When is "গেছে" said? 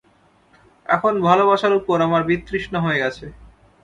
3.01-3.25